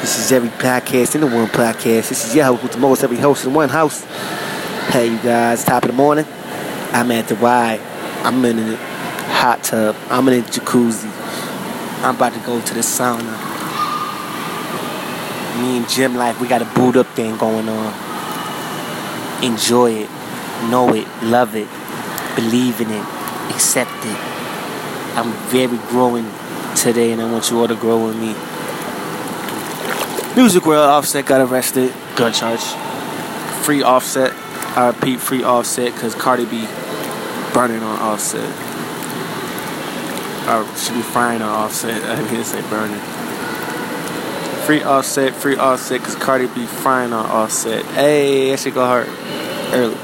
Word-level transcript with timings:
This 0.00 0.18
is 0.18 0.32
every 0.32 0.48
podcast 0.48 1.14
in 1.14 1.20
the 1.20 1.26
one 1.26 1.46
podcast. 1.48 2.08
This 2.08 2.26
is 2.26 2.34
your 2.34 2.46
host 2.46 2.62
with 2.62 2.72
the 2.72 2.78
most 2.78 3.04
every 3.04 3.18
host 3.18 3.44
in 3.44 3.52
one 3.52 3.68
house. 3.68 4.02
Hey, 4.88 5.08
you 5.12 5.18
guys, 5.18 5.62
top 5.62 5.82
of 5.84 5.90
the 5.90 5.94
morning. 5.94 6.24
I'm 6.92 7.10
at 7.10 7.28
the 7.28 7.34
Y. 7.34 7.78
I'm 8.22 8.42
in 8.46 8.56
the 8.56 8.76
hot 8.76 9.62
tub. 9.62 9.94
I'm 10.08 10.26
in 10.28 10.42
the 10.42 10.48
jacuzzi. 10.48 11.04
I'm 12.02 12.16
about 12.16 12.32
to 12.32 12.40
go 12.40 12.62
to 12.62 12.72
the 12.72 12.80
sauna. 12.80 13.36
Me 15.60 15.76
and 15.76 15.86
Gym 15.86 16.14
Life, 16.16 16.40
we 16.40 16.48
got 16.48 16.62
a 16.62 16.74
boot 16.74 16.96
up 16.96 17.06
thing 17.08 17.36
going 17.36 17.68
on. 17.68 19.44
Enjoy 19.44 19.92
it, 19.92 20.10
know 20.70 20.94
it, 20.94 21.06
love 21.22 21.54
it, 21.54 21.68
believe 22.36 22.80
in 22.80 22.90
it, 22.90 23.04
accept 23.50 23.92
it. 24.04 24.18
I'm 25.18 25.30
very 25.50 25.76
growing 25.88 26.24
today, 26.74 27.12
and 27.12 27.20
I 27.20 27.30
want 27.30 27.50
you 27.50 27.60
all 27.60 27.68
to 27.68 27.74
grow 27.74 28.06
with 28.06 28.16
me. 28.16 28.34
Music 30.36 30.64
World 30.64 30.88
Offset 30.88 31.26
got 31.26 31.40
arrested, 31.40 31.92
gun 32.14 32.32
charge. 32.32 32.62
Free 33.64 33.82
Offset, 33.82 34.32
I 34.76 34.86
repeat, 34.86 35.18
free 35.18 35.42
Offset, 35.42 35.92
because 35.92 36.14
Cardi 36.14 36.44
B 36.44 36.68
burning 37.52 37.82
on 37.82 37.98
Offset. 37.98 38.48
Or 40.48 40.64
should 40.76 40.94
be 40.94 41.02
frying 41.02 41.42
on 41.42 41.48
Offset. 41.48 42.00
I 42.04 42.22
didn't 42.30 42.44
say 42.44 42.62
burning. 42.70 43.00
Free 44.66 44.84
Offset, 44.84 45.34
free 45.34 45.56
Offset, 45.56 46.00
because 46.00 46.14
Cardi 46.14 46.46
B 46.46 46.64
frying 46.64 47.12
on 47.12 47.26
Offset. 47.26 47.84
Hey, 47.86 48.50
that 48.52 48.60
should 48.60 48.74
go 48.74 48.86
hard 48.86 49.08
early. 49.74 49.96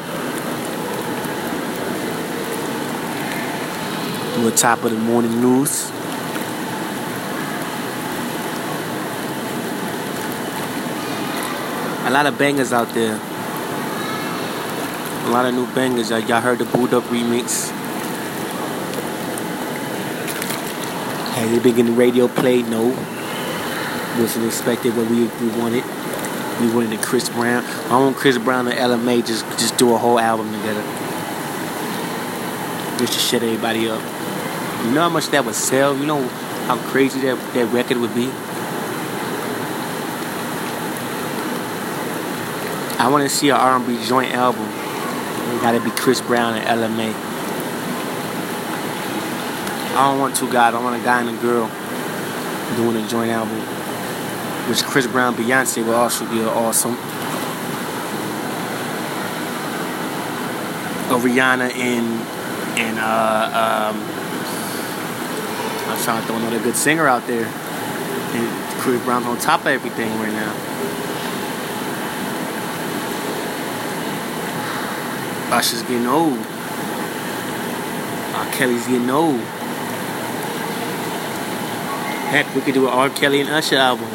Do 4.35 4.49
a 4.49 4.51
top 4.51 4.83
of 4.83 4.91
the 4.91 4.99
morning 4.99 5.41
news. 5.41 5.89
A 12.07 12.11
lot 12.11 12.25
of 12.27 12.39
bangers 12.39 12.73
out 12.73 12.95
there. 12.95 13.17
A 15.27 15.31
lot 15.31 15.45
of 15.45 15.55
new 15.55 15.67
bangers. 15.75 16.11
Y'all, 16.11 16.21
y'all 16.21 16.41
heard 16.41 16.61
the 16.61 16.65
Boo'd 16.65 16.95
Up 16.95 17.03
remix. 17.05 17.69
Has 21.35 21.51
it 21.51 21.65
been 21.65 21.75
getting 21.75 21.87
the 21.87 21.99
radio 21.99 22.29
play? 22.29 22.63
No. 22.63 22.91
Wasn't 24.21 24.47
expected 24.47 24.97
what 24.97 25.11
we, 25.11 25.25
we 25.25 25.49
wanted. 25.59 25.83
We 26.61 26.73
wanted 26.73 26.97
the 26.97 27.05
Chris 27.05 27.29
Brown. 27.29 27.65
I 27.91 27.99
want 27.99 28.17
Chris 28.17 28.39
Brown 28.39 28.69
and 28.69 28.79
Ella 28.79 28.99
Mai 28.99 29.21
just 29.21 29.45
just 29.59 29.77
do 29.77 29.93
a 29.93 29.99
whole 29.99 30.21
album 30.21 30.53
together. 30.53 30.83
Just 33.01 33.15
to 33.15 33.19
shut 33.19 33.43
everybody 33.43 33.89
up. 33.89 34.01
You 34.85 34.93
know 34.93 35.01
how 35.01 35.09
much 35.09 35.27
that 35.31 35.45
would 35.45 35.57
sell? 35.57 35.97
You 35.97 36.07
know 36.07 36.23
how 36.69 36.77
crazy 36.89 37.21
that, 37.23 37.37
that 37.55 37.67
record 37.73 37.97
would 37.97 38.15
be? 38.15 38.31
I 42.99 43.09
want 43.09 43.23
to 43.23 43.29
see 43.29 43.51
an 43.51 43.57
R&B 43.57 44.03
joint 44.07 44.33
album. 44.33 44.65
It 44.65 45.61
got 45.61 45.73
to 45.73 45.81
be 45.81 45.91
Chris 45.91 46.23
Brown 46.23 46.55
and 46.55 46.67
Ella 46.67 46.89
Mai. 46.89 47.13
I 49.95 50.11
don't 50.11 50.19
want 50.19 50.35
two 50.35 50.51
guys. 50.51 50.75
I 50.75 50.83
want 50.83 51.01
a 51.01 51.05
guy 51.05 51.21
and 51.21 51.31
a 51.31 51.41
girl 51.43 51.71
doing 52.77 52.97
a 52.97 53.09
joint 53.09 53.31
album. 53.31 53.59
Which 54.69 54.83
Chris 54.83 55.07
Brown, 55.07 55.35
Beyonce 55.35 55.85
will 55.85 55.95
also 55.95 56.29
be 56.31 56.43
awesome. 56.43 56.93
Or 61.13 61.21
Rihanna 61.21 61.75
and 61.77 62.07
and 62.79 62.99
uh, 62.99 63.93
um, 63.93 64.03
I'm 65.91 66.03
trying 66.03 66.21
to 66.21 66.27
throw 66.27 66.37
another 66.37 66.61
good 66.61 66.77
singer 66.77 67.07
out 67.07 67.27
there. 67.27 67.47
And 67.47 68.81
Chris 68.81 69.03
Brown's 69.05 69.27
on 69.27 69.39
top 69.39 69.61
of 69.61 69.67
everything 69.69 70.11
right 70.19 70.33
now. 70.33 70.53
Usher's 75.51 75.83
getting 75.83 76.07
old. 76.07 76.39
R. 78.35 78.53
Kelly's 78.53 78.87
getting 78.87 79.09
old. 79.09 79.41
Heck, 82.27 82.53
we 82.57 82.61
could 82.61 82.75
do 82.75 82.89
an 82.89 82.93
R. 82.93 83.09
Kelly 83.09 83.41
and 83.41 83.49
Usher 83.49 83.77
album. 83.77 84.09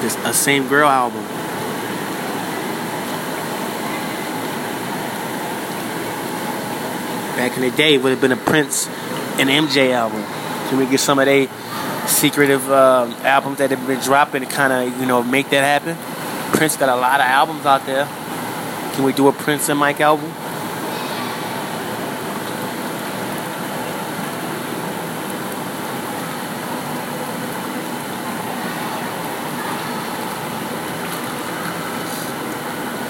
This 0.00 0.16
a 0.24 0.32
same 0.32 0.66
girl 0.66 0.88
album. 0.88 1.22
Back 7.36 7.56
in 7.56 7.62
the 7.62 7.70
day, 7.76 7.94
it 7.94 8.02
would 8.02 8.10
have 8.12 8.20
been 8.20 8.32
a 8.32 8.36
Prince 8.36 8.88
and 9.38 9.50
MJ 9.50 9.92
album. 9.92 10.24
Can 10.68 10.78
we 10.78 10.86
get 10.86 11.00
some 11.00 11.18
of 11.18 11.26
their 11.26 11.48
secretive 12.06 12.68
um, 12.72 13.12
albums 13.22 13.58
that 13.58 13.70
have 13.70 13.86
been 13.86 14.00
dropping 14.00 14.40
to 14.40 14.48
kind 14.48 14.72
of 14.72 14.98
you 14.98 15.06
know 15.06 15.22
make 15.22 15.50
that 15.50 15.82
happen? 15.82 15.96
Prince 16.56 16.78
got 16.78 16.88
a 16.88 16.96
lot 16.96 17.20
of 17.20 17.26
albums 17.26 17.66
out 17.66 17.84
there. 17.84 18.08
Can 18.92 19.04
we 19.04 19.14
do 19.14 19.26
a 19.26 19.32
Prince 19.32 19.70
and 19.70 19.78
Mike 19.78 20.02
album? 20.02 20.26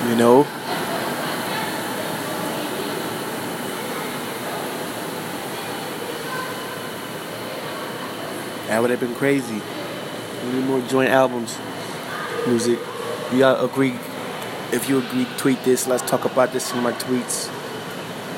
You 0.09 0.17
know? 0.17 0.47
That 8.69 8.81
would 8.81 8.91
have 8.91 9.01
been 9.01 9.15
crazy. 9.17 9.61
We 10.45 10.53
need 10.53 10.65
more 10.67 10.81
joint 10.83 11.11
albums. 11.11 11.59
Music. 12.47 12.79
Y'all 13.33 13.65
agree 13.65 13.99
if 14.73 14.89
you 14.89 14.99
agree, 14.99 15.27
tweet 15.37 15.63
this. 15.65 15.87
Let's 15.87 16.09
talk 16.09 16.25
about 16.25 16.53
this 16.53 16.73
in 16.73 16.83
my 16.83 16.93
tweets. 16.93 17.49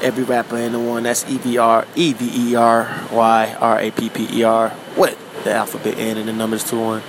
Every 0.02 0.24
rapper 0.24 0.56
in 0.58 0.72
the 0.72 0.80
one. 0.80 1.04
That's 1.04 1.24
E 1.30 1.38
V 1.38 1.58
R 1.58 1.86
E 1.94 2.12
V 2.12 2.50
E 2.50 2.54
R 2.54 3.06
Y 3.10 3.56
R 3.60 3.78
A 3.80 3.90
P 3.90 4.10
P 4.10 4.40
E 4.40 4.42
R. 4.42 4.70
What? 4.96 5.16
The 5.44 5.52
alphabet 5.52 5.98
N 5.98 6.16
and 6.18 6.28
the 6.28 6.32
numbers 6.32 6.64
two 6.64 6.80
one. 6.80 7.02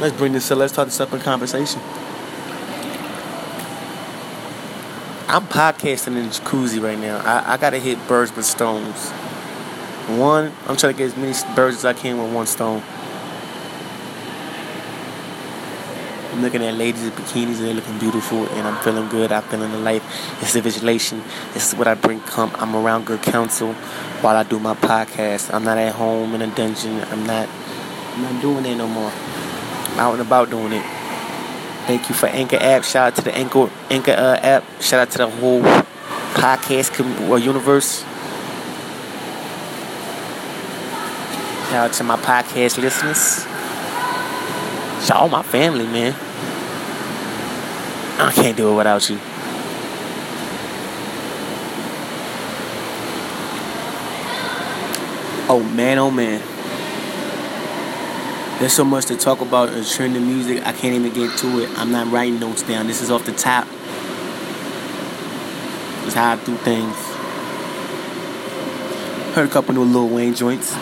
Let's 0.00 0.16
bring 0.16 0.32
this 0.32 0.50
up. 0.50 0.58
Let's 0.58 0.72
talk 0.72 0.86
this 0.86 1.00
up 1.00 1.12
in 1.12 1.20
conversation. 1.20 1.80
I'm 5.28 5.46
podcasting 5.46 6.08
in 6.08 6.14
the 6.14 6.30
jacuzzi 6.30 6.82
right 6.82 6.98
now. 6.98 7.18
I, 7.24 7.54
I 7.54 7.56
gotta 7.56 7.78
hit 7.78 8.06
birds 8.06 8.34
with 8.36 8.44
stones. 8.44 9.10
One, 10.18 10.52
I'm 10.66 10.76
trying 10.76 10.92
to 10.92 10.98
get 10.98 11.06
as 11.06 11.16
many 11.16 11.32
birds 11.54 11.78
as 11.78 11.84
I 11.84 11.92
can 11.92 12.22
with 12.22 12.34
one 12.34 12.46
stone. 12.46 12.82
I'm 16.32 16.40
looking 16.40 16.62
at 16.62 16.74
ladies 16.74 17.04
in 17.04 17.10
bikinis 17.10 17.58
and 17.58 17.66
they're 17.66 17.74
looking 17.74 17.98
beautiful 17.98 18.48
and 18.48 18.66
I'm 18.66 18.82
feeling 18.82 19.06
good. 19.10 19.30
I'm 19.30 19.42
feeling 19.42 19.70
the 19.70 19.78
life. 19.78 20.02
It's 20.40 20.54
the 20.54 20.62
vigilation. 20.62 21.22
This 21.52 21.68
is 21.70 21.78
what 21.78 21.86
I 21.86 21.92
bring 21.92 22.20
come. 22.20 22.50
I'm 22.54 22.74
around 22.74 23.04
good 23.04 23.20
counsel 23.20 23.74
while 24.22 24.36
I 24.36 24.42
do 24.42 24.58
my 24.58 24.74
podcast. 24.74 25.52
I'm 25.52 25.62
not 25.62 25.76
at 25.76 25.94
home 25.94 26.34
in 26.34 26.40
a 26.40 26.46
dungeon. 26.54 27.00
I'm 27.10 27.26
not 27.26 27.50
I'm 28.14 28.22
not 28.22 28.40
doing 28.40 28.62
that 28.62 28.76
no 28.76 28.88
more. 28.88 29.12
I'm 29.12 29.98
out 30.00 30.12
and 30.12 30.22
about 30.22 30.48
doing 30.48 30.72
it. 30.72 30.84
Thank 31.86 32.08
you 32.08 32.14
for 32.14 32.26
Anchor 32.28 32.56
app. 32.58 32.84
Shout 32.84 33.08
out 33.08 33.16
to 33.16 33.22
the 33.22 33.36
Anchor 33.36 33.70
Anchor 33.90 34.12
uh, 34.12 34.36
app. 34.36 34.64
Shout 34.80 35.00
out 35.00 35.10
to 35.10 35.18
the 35.18 35.28
whole 35.28 35.60
podcast 35.60 36.94
com- 36.94 37.42
universe. 37.42 38.00
Shout 41.68 41.90
out 41.90 41.92
to 41.92 42.04
my 42.04 42.16
podcast 42.16 42.78
listeners. 42.78 43.51
Shout 45.04 45.22
out 45.22 45.30
my 45.30 45.42
family, 45.42 45.84
man. 45.86 46.14
I 48.20 48.30
can't 48.32 48.56
do 48.56 48.72
it 48.72 48.76
without 48.76 49.10
you. 49.10 49.18
Oh 55.48 55.62
man, 55.74 55.98
oh 55.98 56.10
man. 56.10 56.40
There's 58.60 58.72
so 58.72 58.84
much 58.84 59.06
to 59.06 59.16
talk 59.16 59.40
about 59.40 59.70
in 59.70 59.84
trending 59.84 60.24
music, 60.24 60.64
I 60.64 60.72
can't 60.72 60.94
even 60.94 61.12
get 61.12 61.36
to 61.40 61.64
it. 61.64 61.70
I'm 61.76 61.90
not 61.90 62.12
writing 62.12 62.38
notes 62.38 62.62
down. 62.62 62.86
This 62.86 63.02
is 63.02 63.10
off 63.10 63.26
the 63.26 63.32
top. 63.32 63.66
Is 66.06 66.14
how 66.14 66.32
I 66.32 66.36
do 66.44 66.54
things. 66.58 66.96
Heard 69.34 69.48
a 69.48 69.52
couple 69.52 69.74
new 69.74 69.82
Lil 69.82 70.08
Wayne 70.08 70.34
joints. 70.34 70.76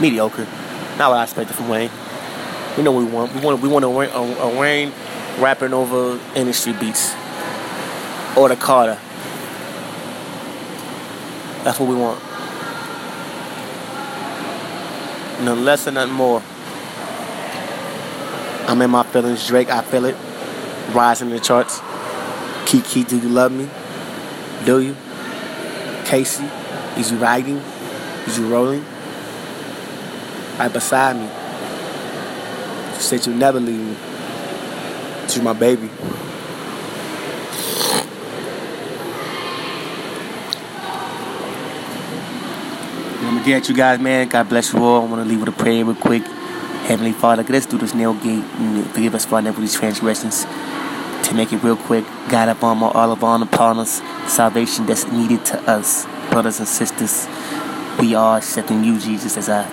Mediocre. 0.00 0.46
Not 0.96 1.10
what 1.10 1.18
I 1.18 1.24
expected 1.24 1.56
from 1.56 1.68
Wayne. 1.68 1.90
We 2.76 2.82
know 2.82 2.92
we 2.92 3.04
want. 3.04 3.34
We 3.34 3.40
want 3.40 3.60
we 3.60 3.68
want 3.68 3.84
a, 3.84 4.58
Wayne 4.58 4.92
rapping 5.38 5.74
over 5.74 6.18
industry 6.34 6.72
beats. 6.72 7.14
Or 8.36 8.48
the 8.48 8.56
Carter. 8.56 8.98
That's 11.64 11.78
what 11.78 11.88
we 11.88 11.94
want. 11.94 12.18
Nothing 15.44 15.64
less 15.64 15.86
and 15.86 15.94
nothing 15.96 16.14
more. 16.14 16.42
I'm 18.68 18.80
in 18.80 18.90
my 18.90 19.02
feelings. 19.02 19.46
Drake, 19.46 19.70
I 19.70 19.82
feel 19.82 20.06
it. 20.06 20.16
Rising 20.94 21.28
in 21.28 21.36
the 21.36 21.40
charts. 21.40 21.80
Kiki, 22.64 23.04
do 23.04 23.18
you 23.18 23.28
love 23.28 23.52
me? 23.52 23.68
Do 24.64 24.80
you? 24.80 24.96
Casey, 26.06 26.48
is 26.96 27.12
you 27.12 27.18
riding? 27.18 27.56
Is 28.26 28.38
you 28.38 28.48
rolling? 28.48 28.84
Right 30.58 30.72
beside 30.72 31.16
me. 31.16 31.41
Said 33.02 33.26
you'll 33.26 33.36
never 33.36 33.60
leave 33.60 33.80
me. 33.80 33.96
She's 35.28 35.42
my 35.42 35.52
baby. 35.52 35.88
I'm 43.18 43.34
gonna 43.34 43.44
get 43.44 43.68
you 43.68 43.74
guys, 43.74 43.98
man. 44.00 44.28
God 44.28 44.48
bless 44.48 44.72
you 44.72 44.84
all. 44.84 45.02
I 45.02 45.06
want 45.06 45.22
to 45.22 45.28
leave 45.28 45.40
with 45.40 45.48
a 45.48 45.52
prayer 45.52 45.84
real 45.84 45.94
quick. 45.94 46.22
Heavenly 46.22 47.12
Father, 47.12 47.42
let 47.42 47.54
us 47.54 47.66
do 47.66 47.78
this 47.78 47.94
nail 47.94 48.14
gate 48.14 48.44
and 48.44 48.86
forgive 48.90 49.14
us 49.14 49.24
for 49.24 49.36
our 49.36 49.40
iniquities, 49.40 49.74
transgressions. 49.74 50.44
To 50.44 51.34
make 51.34 51.52
it 51.52 51.62
real 51.62 51.76
quick, 51.76 52.04
God 52.28 52.48
upon 52.48 52.82
all 52.82 53.12
of 53.12 53.24
on 53.24 53.42
upon 53.42 53.78
us, 53.78 54.02
salvation 54.26 54.86
that's 54.86 55.06
needed 55.06 55.44
to 55.46 55.60
us, 55.70 56.04
brothers 56.30 56.58
and 56.58 56.68
sisters. 56.68 57.26
We 57.98 58.14
are 58.14 58.38
accepting 58.38 58.84
you, 58.84 58.98
Jesus, 58.98 59.36
as 59.36 59.48
our 59.48 59.70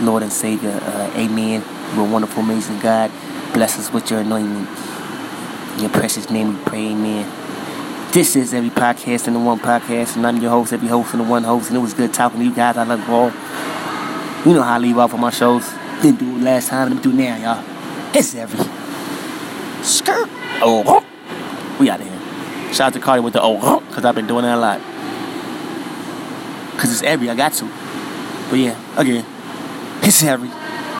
Lord 0.00 0.22
and 0.22 0.32
Savior. 0.32 0.70
Uh, 0.82 1.12
amen. 1.14 1.62
You're 1.94 2.08
wonderful, 2.08 2.42
amazing 2.42 2.78
God. 2.80 3.10
Bless 3.52 3.78
us 3.78 3.92
with 3.92 4.10
your 4.10 4.20
anointing. 4.20 4.66
In 5.74 5.80
your 5.80 5.90
precious 5.90 6.30
name 6.30 6.56
we 6.56 6.64
pray, 6.64 6.86
amen. 6.92 7.30
This 8.12 8.34
is 8.34 8.54
Every 8.54 8.70
Podcast 8.70 9.28
in 9.28 9.34
the 9.34 9.40
One 9.40 9.60
Podcast, 9.60 10.16
and 10.16 10.26
I'm 10.26 10.38
your 10.38 10.50
host, 10.50 10.72
Every 10.72 10.88
Host 10.88 11.12
in 11.12 11.18
the 11.18 11.26
One 11.26 11.44
Host, 11.44 11.68
and 11.68 11.76
it 11.76 11.80
was 11.80 11.92
good 11.92 12.14
talking 12.14 12.38
to 12.38 12.44
you 12.46 12.54
guys. 12.54 12.78
I 12.78 12.84
love 12.84 13.06
you 13.06 13.14
all. 13.14 13.26
You 14.46 14.54
know 14.56 14.62
how 14.62 14.76
I 14.76 14.78
leave 14.78 14.96
off 14.96 15.12
on 15.12 15.20
my 15.20 15.28
shows. 15.28 15.70
Didn't 16.00 16.18
do 16.18 16.36
it 16.36 16.42
last 16.42 16.68
time, 16.68 16.88
let 16.88 16.96
me 16.96 17.02
do 17.02 17.10
it 17.10 17.14
now, 17.14 17.36
y'all. 17.36 18.16
It's 18.16 18.34
Every. 18.34 18.64
Skirt. 19.84 20.30
Oh, 20.62 21.04
we 21.78 21.90
out 21.90 22.00
of 22.00 22.06
here. 22.06 22.72
Shout 22.72 22.86
out 22.86 22.92
to 22.94 23.00
Cardi 23.00 23.20
with 23.20 23.34
the 23.34 23.40
oh, 23.42 23.80
because 23.80 24.06
I've 24.06 24.14
been 24.14 24.26
doing 24.26 24.44
that 24.44 24.56
a 24.56 24.60
lot. 24.60 24.78
Because 26.72 26.90
it's 26.90 27.02
Every, 27.02 27.28
I 27.28 27.34
got 27.34 27.52
to. 27.52 27.66
But 28.48 28.58
yeah, 28.60 28.98
again, 28.98 29.26
it's 30.02 30.22
Every. 30.22 30.61